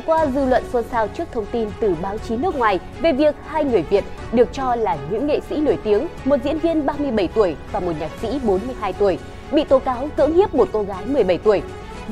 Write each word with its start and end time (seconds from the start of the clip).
ngày 0.00 0.18
qua, 0.18 0.26
dư 0.26 0.44
luận 0.44 0.64
xôn 0.72 0.84
xao 0.90 1.08
trước 1.08 1.24
thông 1.32 1.46
tin 1.46 1.68
từ 1.80 1.94
báo 2.02 2.18
chí 2.18 2.36
nước 2.36 2.54
ngoài 2.54 2.80
về 3.00 3.12
việc 3.12 3.34
hai 3.46 3.64
người 3.64 3.82
Việt 3.82 4.04
được 4.32 4.52
cho 4.52 4.74
là 4.74 4.96
những 5.10 5.26
nghệ 5.26 5.40
sĩ 5.48 5.56
nổi 5.56 5.78
tiếng, 5.84 6.06
một 6.24 6.36
diễn 6.44 6.58
viên 6.58 6.86
37 6.86 7.28
tuổi 7.28 7.56
và 7.72 7.80
một 7.80 7.92
nhạc 8.00 8.10
sĩ 8.22 8.40
42 8.44 8.92
tuổi, 8.92 9.18
bị 9.52 9.64
tố 9.64 9.78
cáo 9.78 10.08
cưỡng 10.16 10.34
hiếp 10.34 10.54
một 10.54 10.68
cô 10.72 10.82
gái 10.82 11.04
17 11.06 11.38
tuổi. 11.38 11.62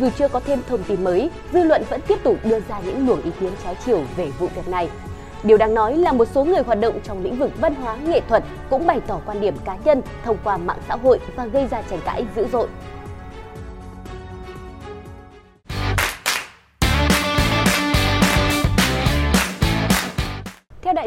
Dù 0.00 0.08
chưa 0.18 0.28
có 0.28 0.40
thêm 0.40 0.60
thông 0.68 0.82
tin 0.82 1.04
mới, 1.04 1.30
dư 1.52 1.64
luận 1.64 1.82
vẫn 1.90 2.00
tiếp 2.08 2.18
tục 2.22 2.36
đưa 2.44 2.60
ra 2.60 2.80
những 2.84 3.06
luồng 3.06 3.22
ý 3.22 3.30
kiến 3.40 3.52
trái 3.64 3.76
chiều 3.86 4.02
về 4.16 4.30
vụ 4.38 4.46
việc 4.54 4.68
này. 4.68 4.88
Điều 5.42 5.58
đáng 5.58 5.74
nói 5.74 5.96
là 5.96 6.12
một 6.12 6.28
số 6.34 6.44
người 6.44 6.62
hoạt 6.62 6.80
động 6.80 7.00
trong 7.04 7.24
lĩnh 7.24 7.38
vực 7.38 7.50
văn 7.60 7.74
hóa 7.74 7.96
nghệ 7.96 8.20
thuật 8.28 8.44
cũng 8.70 8.86
bày 8.86 9.00
tỏ 9.06 9.20
quan 9.26 9.40
điểm 9.40 9.54
cá 9.64 9.76
nhân 9.84 10.02
thông 10.24 10.36
qua 10.44 10.56
mạng 10.56 10.78
xã 10.88 10.96
hội 10.96 11.20
và 11.36 11.46
gây 11.46 11.66
ra 11.66 11.82
tranh 11.90 12.00
cãi 12.04 12.26
dữ 12.36 12.46
dội. 12.52 12.68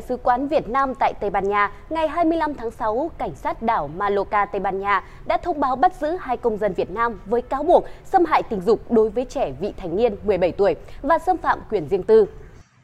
Đại 0.01 0.07
sứ 0.07 0.17
quán 0.23 0.47
Việt 0.47 0.69
Nam 0.69 0.93
tại 0.99 1.13
Tây 1.19 1.29
Ban 1.29 1.49
Nha, 1.49 1.71
ngày 1.89 2.07
25 2.07 2.53
tháng 2.53 2.71
6, 2.71 3.11
cảnh 3.17 3.35
sát 3.35 3.61
đảo 3.61 3.89
Mallorca, 3.97 4.45
Tây 4.45 4.59
Ban 4.59 4.79
Nha 4.79 5.03
đã 5.25 5.37
thông 5.37 5.59
báo 5.59 5.75
bắt 5.75 5.93
giữ 6.01 6.17
hai 6.19 6.37
công 6.37 6.57
dân 6.57 6.73
Việt 6.73 6.91
Nam 6.91 7.19
với 7.25 7.41
cáo 7.41 7.63
buộc 7.63 7.85
xâm 8.11 8.25
hại 8.25 8.43
tình 8.43 8.61
dục 8.61 8.91
đối 8.91 9.09
với 9.09 9.25
trẻ 9.25 9.51
vị 9.59 9.73
thành 9.77 9.95
niên 9.95 10.15
17 10.23 10.51
tuổi 10.51 10.75
và 11.01 11.19
xâm 11.19 11.37
phạm 11.37 11.59
quyền 11.69 11.87
riêng 11.89 12.03
tư. 12.03 12.25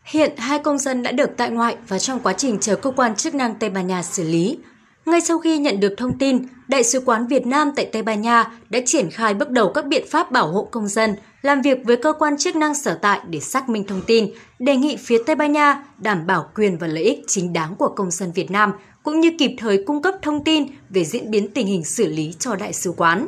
Hiện 0.04 0.38
hai 0.38 0.60
công 0.60 0.78
dân 0.78 1.04
đã 1.04 1.12
được 1.12 1.30
tại 1.38 1.50
ngoại 1.50 1.78
và 1.88 2.00
trong 2.00 2.20
quá 2.20 2.34
trình 2.34 2.58
chờ 2.62 2.76
cơ 2.76 2.92
quan 2.92 3.16
chức 3.16 3.36
năng 3.36 3.56
Tây 3.56 3.70
Ban 3.70 3.88
Nha 3.88 4.04
xử 4.04 4.24
lý. 4.24 4.60
Ngay 5.08 5.22
sau 5.22 5.40
khi 5.40 5.58
nhận 5.58 5.80
được 5.80 5.94
thông 5.98 6.18
tin, 6.18 6.40
Đại 6.68 6.84
sứ 6.84 7.00
quán 7.06 7.28
Việt 7.28 7.48
Nam 7.48 7.72
tại 7.76 7.86
Tây 7.86 8.02
Ban 8.02 8.22
Nha 8.22 8.46
đã 8.70 8.80
triển 8.86 9.10
khai 9.10 9.34
bước 9.34 9.50
đầu 9.50 9.72
các 9.74 9.86
biện 9.86 10.06
pháp 10.10 10.32
bảo 10.32 10.48
hộ 10.48 10.68
công 10.72 10.88
dân, 10.88 11.16
làm 11.42 11.62
việc 11.62 11.78
với 11.84 11.98
cơ 11.98 12.14
quan 12.14 12.38
chức 12.38 12.56
năng 12.56 12.76
sở 12.76 13.00
tại 13.02 13.20
để 13.30 13.40
xác 13.40 13.70
minh 13.70 13.84
thông 13.88 14.02
tin, 14.08 14.28
đề 14.60 14.76
nghị 14.76 14.98
phía 14.98 15.18
Tây 15.26 15.36
Ban 15.36 15.52
Nha 15.52 15.84
đảm 15.98 16.28
bảo 16.28 16.50
quyền 16.56 16.78
và 16.78 16.88
lợi 16.88 17.04
ích 17.04 17.20
chính 17.28 17.54
đáng 17.54 17.76
của 17.76 17.88
công 17.88 18.12
dân 18.12 18.32
Việt 18.32 18.52
Nam, 18.52 18.72
cũng 19.04 19.20
như 19.20 19.32
kịp 19.40 19.56
thời 19.58 19.84
cung 19.84 20.02
cấp 20.02 20.16
thông 20.22 20.44
tin 20.44 20.64
về 20.90 21.04
diễn 21.04 21.32
biến 21.32 21.48
tình 21.54 21.68
hình 21.68 21.84
xử 21.84 22.08
lý 22.08 22.34
cho 22.40 22.56
Đại 22.56 22.74
sứ 22.74 22.94
quán. 22.98 23.28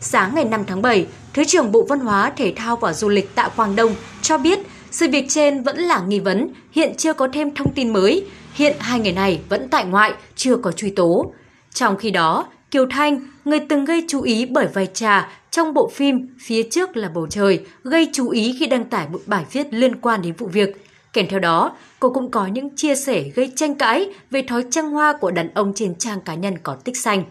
Sáng 0.00 0.34
ngày 0.34 0.44
5 0.44 0.64
tháng 0.66 0.82
7, 0.82 1.06
Thứ 1.34 1.44
trưởng 1.44 1.72
Bộ 1.72 1.86
Văn 1.88 2.00
hóa, 2.00 2.32
Thể 2.36 2.52
thao 2.56 2.76
và 2.76 2.92
Du 2.92 3.08
lịch 3.08 3.34
Tạ 3.34 3.48
Quang 3.56 3.76
Đông 3.76 3.94
cho 4.22 4.38
biết 4.38 4.58
sự 4.98 5.08
việc 5.08 5.26
trên 5.28 5.62
vẫn 5.62 5.78
là 5.78 6.00
nghi 6.00 6.20
vấn, 6.20 6.48
hiện 6.72 6.94
chưa 6.96 7.12
có 7.12 7.28
thêm 7.32 7.54
thông 7.54 7.74
tin 7.74 7.92
mới. 7.92 8.24
Hiện 8.54 8.76
hai 8.78 9.00
người 9.00 9.12
này 9.12 9.40
vẫn 9.48 9.68
tại 9.68 9.84
ngoại, 9.84 10.12
chưa 10.36 10.56
có 10.56 10.72
truy 10.72 10.90
tố. 10.90 11.32
Trong 11.74 11.96
khi 11.96 12.10
đó, 12.10 12.46
Kiều 12.70 12.86
Thanh, 12.90 13.20
người 13.44 13.60
từng 13.60 13.84
gây 13.84 14.04
chú 14.08 14.22
ý 14.22 14.46
bởi 14.46 14.66
vai 14.74 14.86
trà 14.94 15.28
trong 15.50 15.74
bộ 15.74 15.88
phim 15.88 16.28
Phía 16.40 16.62
trước 16.62 16.96
là 16.96 17.08
bầu 17.08 17.26
trời, 17.30 17.60
gây 17.84 18.08
chú 18.12 18.28
ý 18.28 18.56
khi 18.58 18.66
đăng 18.66 18.84
tải 18.84 19.08
một 19.08 19.20
bài 19.26 19.44
viết 19.52 19.66
liên 19.70 19.96
quan 19.96 20.22
đến 20.22 20.34
vụ 20.38 20.46
việc. 20.46 20.86
Kèm 21.12 21.26
theo 21.28 21.40
đó, 21.40 21.76
cô 22.00 22.10
cũng 22.10 22.30
có 22.30 22.46
những 22.46 22.76
chia 22.76 22.94
sẻ 22.94 23.22
gây 23.34 23.52
tranh 23.56 23.74
cãi 23.74 24.08
về 24.30 24.42
thói 24.42 24.64
trăng 24.70 24.90
hoa 24.90 25.12
của 25.20 25.30
đàn 25.30 25.54
ông 25.54 25.72
trên 25.74 25.94
trang 25.94 26.20
cá 26.20 26.34
nhân 26.34 26.58
có 26.62 26.74
tích 26.74 26.96
xanh. 26.96 27.24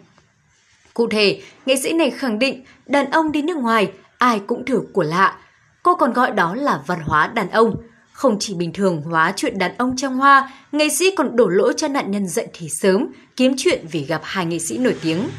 Cụ 0.94 1.08
thể, 1.08 1.42
nghệ 1.66 1.76
sĩ 1.76 1.94
này 1.94 2.10
khẳng 2.12 2.40
định 2.40 2.64
đàn 2.86 3.12
ông 3.12 3.32
đi 3.32 3.42
nước 3.42 3.58
ngoài, 3.58 3.92
ai 4.18 4.40
cũng 4.48 4.66
thử 4.66 4.82
của 4.94 5.04
lạ. 5.04 5.38
Cô 5.84 5.96
còn 5.96 6.14
gọi 6.14 6.32
đó 6.32 6.56
là 6.56 6.82
văn 6.88 7.00
hóa 7.00 7.28
đàn 7.28 7.50
ông. 7.50 7.76
Không 8.14 8.40
chỉ 8.40 8.54
bình 8.54 8.74
thường 8.74 9.02
hóa 9.02 9.34
chuyện 9.36 9.58
đàn 9.58 9.78
ông 9.78 9.96
trong 9.98 10.18
hoa, 10.18 10.50
nghệ 10.72 10.90
sĩ 10.90 11.16
còn 11.16 11.36
đổ 11.36 11.48
lỗi 11.48 11.74
cho 11.78 11.88
nạn 11.88 12.12
nhân 12.12 12.28
dậy 12.28 12.48
thì 12.54 12.70
sớm, 12.70 13.08
kiếm 13.36 13.54
chuyện 13.58 13.86
vì 13.92 14.06
gặp 14.06 14.22
hai 14.24 14.46
nghệ 14.46 14.60
sĩ 14.60 14.78
nổi 14.78 14.96
tiếng. 15.02 15.30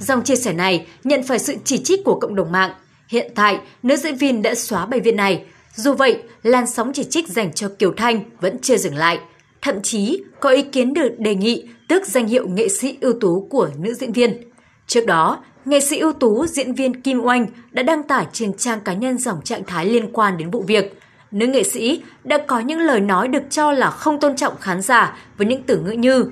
Dòng 0.00 0.24
chia 0.24 0.36
sẻ 0.36 0.52
này 0.52 0.86
nhận 1.04 1.22
phải 1.22 1.38
sự 1.38 1.56
chỉ 1.64 1.78
trích 1.84 2.04
của 2.04 2.18
cộng 2.20 2.34
đồng 2.34 2.52
mạng. 2.52 2.70
Hiện 3.08 3.32
tại, 3.34 3.58
nữ 3.82 3.96
diễn 3.96 4.14
viên 4.16 4.42
đã 4.42 4.54
xóa 4.54 4.86
bài 4.86 5.00
viết 5.00 5.14
này. 5.14 5.44
Dù 5.74 5.92
vậy, 5.92 6.22
làn 6.42 6.66
sóng 6.66 6.92
chỉ 6.94 7.04
trích 7.04 7.28
dành 7.28 7.52
cho 7.52 7.68
Kiều 7.78 7.92
Thanh 7.96 8.24
vẫn 8.40 8.58
chưa 8.62 8.76
dừng 8.76 8.94
lại. 8.94 9.18
Thậm 9.62 9.82
chí, 9.82 10.22
có 10.40 10.50
ý 10.50 10.62
kiến 10.62 10.94
được 10.94 11.14
đề 11.18 11.34
nghị 11.34 11.68
tước 11.88 12.06
danh 12.06 12.26
hiệu 12.26 12.48
nghệ 12.48 12.68
sĩ 12.68 12.98
ưu 13.00 13.12
tú 13.20 13.46
của 13.50 13.70
nữ 13.78 13.94
diễn 13.94 14.12
viên. 14.12 14.42
Trước 14.86 15.06
đó, 15.06 15.44
nghệ 15.68 15.80
sĩ 15.80 15.98
ưu 15.98 16.12
tú 16.12 16.46
diễn 16.46 16.74
viên 16.74 17.00
Kim 17.02 17.20
Oanh 17.20 17.46
đã 17.70 17.82
đăng 17.82 18.02
tải 18.02 18.26
trên 18.32 18.56
trang 18.56 18.80
cá 18.80 18.92
nhân 18.92 19.18
dòng 19.18 19.42
trạng 19.42 19.64
thái 19.64 19.86
liên 19.86 20.12
quan 20.12 20.38
đến 20.38 20.50
vụ 20.50 20.64
việc. 20.66 21.00
Nữ 21.30 21.46
nghệ 21.46 21.62
sĩ 21.62 22.02
đã 22.24 22.38
có 22.46 22.60
những 22.60 22.80
lời 22.80 23.00
nói 23.00 23.28
được 23.28 23.42
cho 23.50 23.72
là 23.72 23.90
không 23.90 24.20
tôn 24.20 24.36
trọng 24.36 24.56
khán 24.60 24.82
giả 24.82 25.16
với 25.36 25.46
những 25.46 25.62
từ 25.62 25.78
ngữ 25.78 25.90
như 25.90 26.30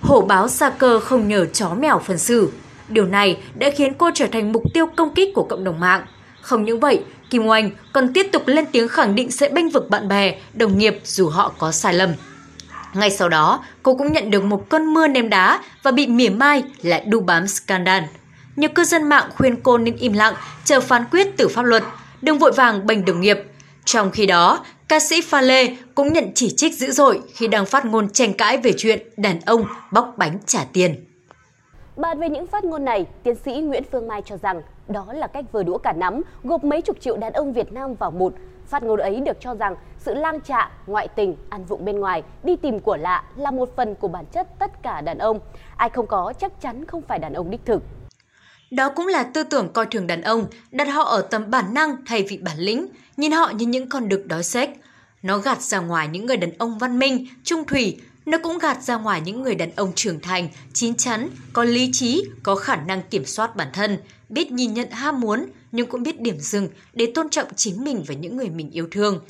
Hổ 0.00 0.20
báo 0.20 0.48
xa 0.48 0.70
cơ 0.70 1.00
không 1.00 1.28
nhờ 1.28 1.46
chó 1.46 1.74
mèo 1.74 1.98
phần 1.98 2.18
xử. 2.18 2.52
Điều 2.88 3.04
này 3.04 3.38
đã 3.54 3.70
khiến 3.70 3.94
cô 3.98 4.10
trở 4.14 4.26
thành 4.26 4.52
mục 4.52 4.62
tiêu 4.74 4.86
công 4.96 5.14
kích 5.14 5.34
của 5.34 5.44
cộng 5.44 5.64
đồng 5.64 5.80
mạng. 5.80 6.06
Không 6.40 6.64
những 6.64 6.80
vậy, 6.80 7.04
Kim 7.30 7.46
Oanh 7.46 7.70
còn 7.92 8.12
tiếp 8.12 8.26
tục 8.32 8.42
lên 8.46 8.64
tiếng 8.72 8.88
khẳng 8.88 9.14
định 9.14 9.30
sẽ 9.30 9.48
bênh 9.48 9.70
vực 9.70 9.90
bạn 9.90 10.08
bè, 10.08 10.34
đồng 10.54 10.78
nghiệp 10.78 11.00
dù 11.04 11.28
họ 11.28 11.52
có 11.58 11.72
sai 11.72 11.94
lầm. 11.94 12.10
Ngay 12.94 13.10
sau 13.10 13.28
đó, 13.28 13.64
cô 13.82 13.94
cũng 13.94 14.12
nhận 14.12 14.30
được 14.30 14.44
một 14.44 14.68
cơn 14.68 14.94
mưa 14.94 15.06
ném 15.06 15.28
đá 15.28 15.60
và 15.82 15.90
bị 15.90 16.06
mỉa 16.06 16.28
mai 16.28 16.62
lại 16.82 17.04
đu 17.06 17.20
bám 17.20 17.46
scandal. 17.46 18.02
Nhiều 18.56 18.70
cư 18.74 18.84
dân 18.84 19.02
mạng 19.02 19.30
khuyên 19.36 19.62
cô 19.62 19.78
nên 19.78 19.96
im 19.96 20.12
lặng, 20.12 20.34
chờ 20.64 20.80
phán 20.80 21.04
quyết 21.10 21.28
từ 21.36 21.48
pháp 21.48 21.62
luật, 21.62 21.82
đừng 22.22 22.38
vội 22.38 22.52
vàng 22.52 22.86
bành 22.86 23.04
đồng 23.04 23.20
nghiệp. 23.20 23.38
Trong 23.84 24.10
khi 24.10 24.26
đó, 24.26 24.64
ca 24.88 25.00
sĩ 25.00 25.20
Pha 25.20 25.40
Lê 25.40 25.76
cũng 25.94 26.12
nhận 26.12 26.32
chỉ 26.34 26.54
trích 26.56 26.74
dữ 26.74 26.90
dội 26.90 27.22
khi 27.34 27.48
đang 27.48 27.66
phát 27.66 27.84
ngôn 27.84 28.08
tranh 28.08 28.32
cãi 28.34 28.58
về 28.58 28.72
chuyện 28.76 29.08
đàn 29.16 29.40
ông 29.40 29.64
bóc 29.92 30.14
bánh 30.16 30.38
trả 30.46 30.64
tiền. 30.72 31.04
Bàn 31.96 32.20
về 32.20 32.28
những 32.28 32.46
phát 32.46 32.64
ngôn 32.64 32.84
này, 32.84 33.06
tiến 33.22 33.34
sĩ 33.44 33.52
Nguyễn 33.52 33.82
Phương 33.92 34.08
Mai 34.08 34.22
cho 34.24 34.36
rằng 34.36 34.62
đó 34.88 35.06
là 35.12 35.26
cách 35.26 35.44
vừa 35.52 35.62
đũa 35.62 35.78
cả 35.78 35.92
nắm, 35.92 36.22
gộp 36.44 36.64
mấy 36.64 36.82
chục 36.82 37.00
triệu 37.00 37.16
đàn 37.16 37.32
ông 37.32 37.52
Việt 37.52 37.72
Nam 37.72 37.94
vào 37.94 38.10
một. 38.10 38.34
Phát 38.66 38.82
ngôn 38.82 38.98
ấy 38.98 39.20
được 39.20 39.36
cho 39.40 39.54
rằng 39.54 39.76
sự 39.98 40.14
lang 40.14 40.40
trạ, 40.40 40.70
ngoại 40.86 41.08
tình, 41.08 41.36
ăn 41.48 41.64
vụng 41.64 41.84
bên 41.84 42.00
ngoài, 42.00 42.22
đi 42.42 42.56
tìm 42.56 42.80
của 42.80 42.96
lạ 42.96 43.24
là 43.36 43.50
một 43.50 43.76
phần 43.76 43.94
của 43.94 44.08
bản 44.08 44.24
chất 44.32 44.48
tất 44.58 44.82
cả 44.82 45.00
đàn 45.00 45.18
ông. 45.18 45.40
Ai 45.76 45.90
không 45.90 46.06
có 46.06 46.32
chắc 46.40 46.60
chắn 46.60 46.84
không 46.84 47.02
phải 47.02 47.18
đàn 47.18 47.32
ông 47.32 47.50
đích 47.50 47.60
thực. 47.64 47.82
Đó 48.74 48.88
cũng 48.88 49.06
là 49.06 49.22
tư 49.22 49.42
tưởng 49.42 49.72
coi 49.72 49.86
thường 49.86 50.06
đàn 50.06 50.22
ông, 50.22 50.46
đặt 50.70 50.88
họ 50.88 51.02
ở 51.02 51.20
tầm 51.20 51.50
bản 51.50 51.74
năng 51.74 51.96
thay 52.06 52.26
vì 52.28 52.36
bản 52.38 52.58
lĩnh, 52.58 52.86
nhìn 53.16 53.32
họ 53.32 53.50
như 53.50 53.66
những 53.66 53.88
con 53.88 54.08
đực 54.08 54.26
đói 54.26 54.44
sách 54.44 54.70
Nó 55.22 55.38
gạt 55.38 55.62
ra 55.62 55.78
ngoài 55.78 56.08
những 56.08 56.26
người 56.26 56.36
đàn 56.36 56.52
ông 56.58 56.78
văn 56.78 56.98
minh, 56.98 57.26
trung 57.44 57.64
thủy, 57.64 58.00
nó 58.26 58.38
cũng 58.38 58.58
gạt 58.58 58.82
ra 58.82 58.96
ngoài 58.96 59.20
những 59.20 59.42
người 59.42 59.54
đàn 59.54 59.70
ông 59.76 59.92
trưởng 59.94 60.20
thành, 60.20 60.48
chín 60.72 60.94
chắn, 60.94 61.28
có 61.52 61.64
lý 61.64 61.90
trí, 61.92 62.24
có 62.42 62.54
khả 62.54 62.76
năng 62.76 63.02
kiểm 63.10 63.24
soát 63.24 63.56
bản 63.56 63.68
thân, 63.72 63.98
biết 64.28 64.52
nhìn 64.52 64.74
nhận 64.74 64.90
ham 64.90 65.20
muốn 65.20 65.46
nhưng 65.72 65.86
cũng 65.86 66.02
biết 66.02 66.20
điểm 66.20 66.38
dừng 66.40 66.68
để 66.92 67.12
tôn 67.14 67.28
trọng 67.28 67.48
chính 67.56 67.84
mình 67.84 68.04
và 68.06 68.14
những 68.14 68.36
người 68.36 68.48
mình 68.48 68.70
yêu 68.70 68.88
thương. 68.90 69.20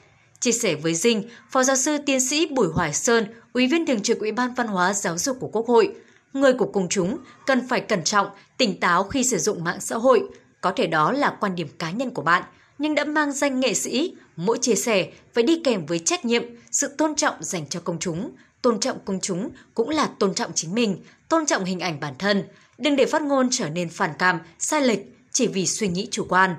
Chia 0.40 0.52
sẻ 0.52 0.74
với 0.74 0.94
Dinh, 0.94 1.28
Phó 1.50 1.62
giáo 1.62 1.76
sư 1.76 1.98
tiến 2.06 2.20
sĩ 2.20 2.46
Bùi 2.46 2.66
Hoài 2.74 2.94
Sơn, 2.94 3.26
Ủy 3.52 3.66
viên 3.66 3.86
Thường 3.86 4.00
trực 4.00 4.18
Ủy 4.18 4.32
ban 4.32 4.54
Văn 4.54 4.66
hóa 4.66 4.92
Giáo 4.92 5.18
dục 5.18 5.36
của 5.40 5.48
Quốc 5.48 5.66
hội, 5.66 5.94
người 6.34 6.52
của 6.52 6.66
công 6.66 6.88
chúng 6.88 7.18
cần 7.46 7.68
phải 7.68 7.80
cẩn 7.80 8.04
trọng, 8.04 8.26
tỉnh 8.56 8.80
táo 8.80 9.04
khi 9.04 9.24
sử 9.24 9.38
dụng 9.38 9.64
mạng 9.64 9.80
xã 9.80 9.96
hội. 9.96 10.22
Có 10.60 10.72
thể 10.76 10.86
đó 10.86 11.12
là 11.12 11.36
quan 11.40 11.54
điểm 11.54 11.68
cá 11.78 11.90
nhân 11.90 12.10
của 12.10 12.22
bạn, 12.22 12.42
nhưng 12.78 12.94
đã 12.94 13.04
mang 13.04 13.32
danh 13.32 13.60
nghệ 13.60 13.74
sĩ, 13.74 14.14
mỗi 14.36 14.58
chia 14.58 14.74
sẻ 14.74 15.10
phải 15.34 15.44
đi 15.44 15.60
kèm 15.64 15.86
với 15.86 15.98
trách 15.98 16.24
nhiệm, 16.24 16.42
sự 16.70 16.88
tôn 16.88 17.14
trọng 17.14 17.34
dành 17.40 17.66
cho 17.66 17.80
công 17.80 17.98
chúng. 17.98 18.30
Tôn 18.62 18.80
trọng 18.80 18.98
công 19.04 19.20
chúng 19.20 19.50
cũng 19.74 19.88
là 19.88 20.10
tôn 20.18 20.34
trọng 20.34 20.50
chính 20.54 20.74
mình, 20.74 20.98
tôn 21.28 21.46
trọng 21.46 21.64
hình 21.64 21.80
ảnh 21.80 22.00
bản 22.00 22.14
thân. 22.18 22.44
Đừng 22.78 22.96
để 22.96 23.06
phát 23.06 23.22
ngôn 23.22 23.48
trở 23.50 23.68
nên 23.68 23.88
phản 23.88 24.10
cảm, 24.18 24.40
sai 24.58 24.82
lệch 24.82 25.00
chỉ 25.32 25.46
vì 25.46 25.66
suy 25.66 25.88
nghĩ 25.88 26.08
chủ 26.10 26.26
quan. 26.28 26.54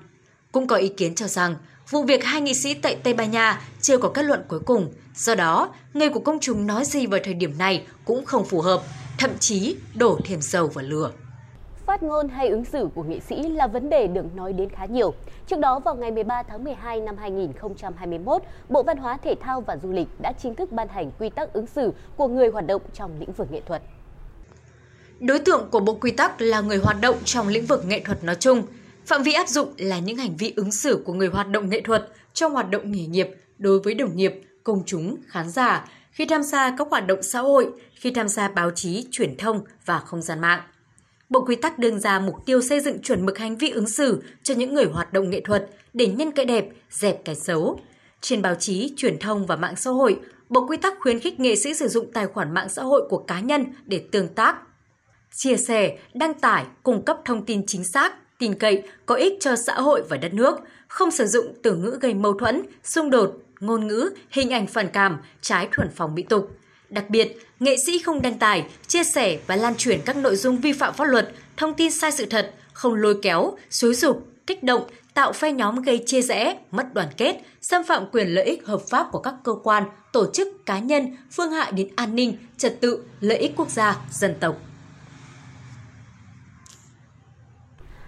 Cũng 0.51 0.67
có 0.67 0.75
ý 0.75 0.87
kiến 0.87 1.15
cho 1.15 1.27
rằng, 1.27 1.55
vụ 1.89 2.03
việc 2.03 2.23
hai 2.23 2.41
nghị 2.41 2.53
sĩ 2.53 2.73
tại 2.73 2.95
Tây 3.03 3.13
Ban 3.13 3.31
Nha 3.31 3.61
chưa 3.81 3.97
có 3.97 4.09
kết 4.09 4.23
luận 4.23 4.41
cuối 4.47 4.59
cùng. 4.59 4.93
Do 5.15 5.35
đó, 5.35 5.73
người 5.93 6.09
của 6.09 6.19
công 6.19 6.39
chúng 6.39 6.67
nói 6.67 6.85
gì 6.85 7.05
vào 7.05 7.19
thời 7.23 7.33
điểm 7.33 7.57
này 7.57 7.85
cũng 8.05 8.25
không 8.25 8.45
phù 8.45 8.61
hợp, 8.61 8.83
thậm 9.19 9.31
chí 9.39 9.75
đổ 9.95 10.19
thêm 10.25 10.41
dầu 10.41 10.67
vào 10.67 10.85
lửa. 10.85 11.11
Phát 11.85 12.03
ngôn 12.03 12.29
hay 12.29 12.47
ứng 12.47 12.65
xử 12.65 12.87
của 12.95 13.03
nghệ 13.03 13.19
sĩ 13.19 13.43
là 13.49 13.67
vấn 13.67 13.89
đề 13.89 14.07
được 14.07 14.35
nói 14.35 14.53
đến 14.53 14.69
khá 14.69 14.85
nhiều. 14.85 15.13
Trước 15.47 15.59
đó 15.59 15.79
vào 15.79 15.95
ngày 15.95 16.11
13 16.11 16.43
tháng 16.43 16.63
12 16.63 16.99
năm 16.99 17.17
2021, 17.17 18.41
Bộ 18.69 18.83
Văn 18.83 18.97
hóa 18.97 19.17
Thể 19.23 19.35
thao 19.41 19.61
và 19.61 19.77
Du 19.83 19.91
lịch 19.91 20.07
đã 20.21 20.33
chính 20.43 20.55
thức 20.55 20.71
ban 20.71 20.87
hành 20.87 21.11
quy 21.19 21.29
tắc 21.29 21.53
ứng 21.53 21.67
xử 21.67 21.91
của 22.17 22.27
người 22.27 22.47
hoạt 22.47 22.67
động 22.67 22.81
trong 22.93 23.19
lĩnh 23.19 23.31
vực 23.33 23.51
nghệ 23.51 23.61
thuật. 23.67 23.81
Đối 25.19 25.39
tượng 25.39 25.67
của 25.71 25.79
bộ 25.79 25.93
quy 25.93 26.11
tắc 26.11 26.41
là 26.41 26.61
người 26.61 26.77
hoạt 26.77 26.97
động 27.01 27.15
trong 27.25 27.47
lĩnh 27.47 27.65
vực 27.65 27.85
nghệ 27.87 28.01
thuật 28.05 28.23
nói 28.23 28.35
chung. 28.39 28.63
Phạm 29.05 29.23
vi 29.23 29.33
áp 29.33 29.47
dụng 29.47 29.73
là 29.77 29.99
những 29.99 30.17
hành 30.17 30.35
vi 30.37 30.53
ứng 30.55 30.71
xử 30.71 31.03
của 31.05 31.13
người 31.13 31.27
hoạt 31.27 31.49
động 31.49 31.69
nghệ 31.69 31.81
thuật 31.81 32.09
trong 32.33 32.53
hoạt 32.53 32.69
động 32.69 32.91
nghề 32.91 33.05
nghiệp 33.05 33.27
đối 33.57 33.79
với 33.79 33.93
đồng 33.93 34.15
nghiệp, 34.15 34.41
công 34.63 34.83
chúng, 34.85 35.15
khán 35.27 35.49
giả 35.49 35.85
khi 36.15 36.25
tham 36.25 36.43
gia 36.43 36.75
các 36.77 36.87
hoạt 36.91 37.07
động 37.07 37.23
xã 37.23 37.39
hội, 37.39 37.71
khi 37.95 38.11
tham 38.11 38.27
gia 38.27 38.47
báo 38.47 38.71
chí, 38.71 39.07
truyền 39.11 39.37
thông 39.37 39.63
và 39.85 39.99
không 39.99 40.21
gian 40.21 40.41
mạng. 40.41 40.61
Bộ 41.29 41.45
quy 41.45 41.55
tắc 41.55 41.79
đưa 41.79 41.97
ra 41.97 42.19
mục 42.19 42.35
tiêu 42.45 42.61
xây 42.61 42.79
dựng 42.79 43.01
chuẩn 43.01 43.25
mực 43.25 43.37
hành 43.37 43.57
vi 43.57 43.69
ứng 43.69 43.87
xử 43.87 44.23
cho 44.43 44.53
những 44.53 44.73
người 44.73 44.85
hoạt 44.85 45.13
động 45.13 45.29
nghệ 45.29 45.41
thuật 45.41 45.69
để 45.93 46.07
nhân 46.07 46.31
cái 46.31 46.45
đẹp, 46.45 46.65
dẹp 46.89 47.25
cái 47.25 47.35
xấu. 47.35 47.79
Trên 48.21 48.41
báo 48.41 48.55
chí, 48.55 48.93
truyền 48.97 49.19
thông 49.19 49.45
và 49.45 49.55
mạng 49.55 49.75
xã 49.75 49.91
hội, 49.91 50.19
Bộ 50.49 50.67
quy 50.67 50.77
tắc 50.77 50.93
khuyến 50.99 51.19
khích 51.19 51.39
nghệ 51.39 51.55
sĩ 51.55 51.73
sử 51.73 51.87
dụng 51.87 52.11
tài 52.13 52.27
khoản 52.27 52.53
mạng 52.53 52.69
xã 52.69 52.83
hội 52.83 53.01
của 53.09 53.17
cá 53.17 53.39
nhân 53.39 53.65
để 53.85 54.03
tương 54.11 54.27
tác, 54.27 54.55
chia 55.31 55.57
sẻ, 55.57 55.97
đăng 56.13 56.33
tải, 56.33 56.65
cung 56.83 57.05
cấp 57.05 57.17
thông 57.25 57.45
tin 57.45 57.65
chính 57.65 57.83
xác, 57.83 58.37
tin 58.39 58.55
cậy, 58.55 58.83
có 59.05 59.15
ích 59.15 59.33
cho 59.39 59.55
xã 59.55 59.73
hội 59.73 60.03
và 60.09 60.17
đất 60.17 60.33
nước, 60.33 60.59
không 60.87 61.11
sử 61.11 61.25
dụng 61.25 61.45
từ 61.63 61.75
ngữ 61.75 61.97
gây 62.01 62.13
mâu 62.13 62.33
thuẫn, 62.33 62.61
xung 62.83 63.09
đột, 63.09 63.44
ngôn 63.59 63.87
ngữ, 63.87 64.09
hình 64.29 64.49
ảnh 64.49 64.67
phản 64.67 64.87
cảm, 64.87 65.17
trái 65.41 65.67
thuần 65.71 65.89
phong 65.95 66.15
mỹ 66.15 66.23
tục. 66.23 66.57
Đặc 66.89 67.09
biệt, 67.09 67.37
nghệ 67.59 67.75
sĩ 67.85 67.99
không 67.99 68.21
đăng 68.21 68.39
tải, 68.39 68.65
chia 68.87 69.03
sẻ 69.03 69.39
và 69.47 69.55
lan 69.55 69.75
truyền 69.75 70.01
các 70.05 70.17
nội 70.17 70.35
dung 70.35 70.57
vi 70.57 70.73
phạm 70.73 70.93
pháp 70.93 71.05
luật, 71.05 71.31
thông 71.57 71.73
tin 71.73 71.91
sai 71.91 72.11
sự 72.11 72.25
thật, 72.25 72.53
không 72.73 72.93
lôi 72.93 73.19
kéo, 73.21 73.57
xúi 73.69 73.95
dục, 73.95 74.27
kích 74.47 74.63
động, 74.63 74.83
tạo 75.13 75.33
phe 75.33 75.51
nhóm 75.51 75.81
gây 75.81 76.03
chia 76.05 76.21
rẽ, 76.21 76.57
mất 76.71 76.93
đoàn 76.93 77.07
kết, 77.17 77.35
xâm 77.61 77.83
phạm 77.83 78.05
quyền 78.11 78.27
lợi 78.27 78.45
ích 78.45 78.65
hợp 78.65 78.81
pháp 78.89 79.07
của 79.11 79.19
các 79.19 79.33
cơ 79.43 79.51
quan, 79.63 79.83
tổ 80.13 80.31
chức, 80.33 80.65
cá 80.65 80.79
nhân, 80.79 81.17
phương 81.31 81.51
hại 81.51 81.71
đến 81.71 81.89
an 81.95 82.15
ninh, 82.15 82.37
trật 82.57 82.81
tự, 82.81 83.03
lợi 83.19 83.37
ích 83.37 83.51
quốc 83.55 83.69
gia, 83.69 83.97
dân 84.11 84.35
tộc. 84.39 84.57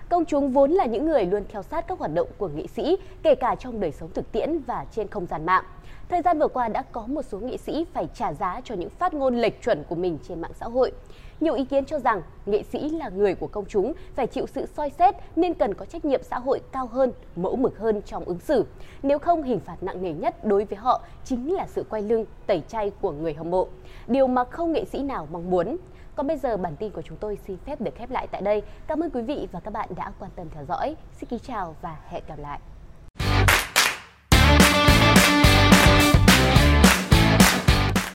Công 0.09 0.25
chúng 0.25 0.51
vốn 0.51 0.71
là 0.71 0.85
những 0.85 1.05
người 1.05 1.25
luôn 1.25 1.43
theo 1.49 1.63
sát 1.63 1.87
các 1.87 1.99
hoạt 1.99 2.13
động 2.13 2.27
của 2.37 2.47
nghệ 2.47 2.67
sĩ, 2.67 2.97
kể 3.23 3.35
cả 3.35 3.55
trong 3.55 3.79
đời 3.79 3.91
sống 3.91 4.09
thực 4.13 4.31
tiễn 4.31 4.59
và 4.67 4.85
trên 4.91 5.07
không 5.07 5.25
gian 5.25 5.45
mạng. 5.45 5.63
Thời 6.09 6.21
gian 6.21 6.39
vừa 6.39 6.47
qua 6.47 6.67
đã 6.67 6.81
có 6.91 7.07
một 7.07 7.21
số 7.21 7.39
nghệ 7.39 7.57
sĩ 7.57 7.85
phải 7.93 8.07
trả 8.13 8.33
giá 8.33 8.61
cho 8.63 8.75
những 8.75 8.89
phát 8.89 9.13
ngôn 9.13 9.37
lệch 9.37 9.61
chuẩn 9.61 9.83
của 9.83 9.95
mình 9.95 10.17
trên 10.27 10.41
mạng 10.41 10.51
xã 10.59 10.65
hội. 10.65 10.91
Nhiều 11.39 11.53
ý 11.53 11.65
kiến 11.65 11.85
cho 11.85 11.99
rằng 11.99 12.21
nghệ 12.45 12.63
sĩ 12.63 12.89
là 12.89 13.09
người 13.09 13.35
của 13.35 13.47
công 13.47 13.65
chúng 13.65 13.93
phải 14.15 14.27
chịu 14.27 14.45
sự 14.47 14.65
soi 14.65 14.89
xét 14.89 15.15
nên 15.35 15.53
cần 15.53 15.73
có 15.73 15.85
trách 15.85 16.05
nhiệm 16.05 16.23
xã 16.23 16.39
hội 16.39 16.59
cao 16.71 16.87
hơn, 16.87 17.11
mẫu 17.35 17.55
mực 17.55 17.77
hơn 17.77 18.01
trong 18.01 18.23
ứng 18.25 18.39
xử. 18.39 18.65
Nếu 19.03 19.19
không, 19.19 19.43
hình 19.43 19.59
phạt 19.59 19.75
nặng 19.81 20.01
nề 20.01 20.13
nhất 20.13 20.45
đối 20.45 20.65
với 20.65 20.77
họ 20.77 21.01
chính 21.25 21.53
là 21.53 21.67
sự 21.67 21.83
quay 21.89 22.01
lưng, 22.01 22.25
tẩy 22.47 22.61
chay 22.67 22.91
của 23.01 23.11
người 23.11 23.33
hâm 23.33 23.51
mộ. 23.51 23.67
Điều 24.07 24.27
mà 24.27 24.43
không 24.43 24.71
nghệ 24.71 24.85
sĩ 24.85 25.03
nào 25.03 25.27
mong 25.31 25.49
muốn. 25.49 25.77
Còn 26.17 26.27
bây 26.27 26.37
giờ 26.37 26.57
bản 26.57 26.75
tin 26.75 26.91
của 26.91 27.01
chúng 27.01 27.17
tôi 27.17 27.39
xin 27.47 27.57
phép 27.57 27.81
được 27.81 27.95
khép 27.95 28.09
lại 28.11 28.27
tại 28.31 28.41
đây. 28.41 28.61
Cảm 28.87 29.03
ơn 29.03 29.09
quý 29.09 29.21
vị 29.21 29.47
và 29.51 29.59
các 29.59 29.71
bạn 29.71 29.89
đã 29.95 30.11
quan 30.19 30.31
tâm 30.35 30.49
theo 30.49 30.65
dõi. 30.65 30.95
Xin 31.17 31.29
kính 31.29 31.39
chào 31.39 31.75
và 31.81 31.97
hẹn 32.09 32.23
gặp 32.27 32.39
lại. 32.39 32.59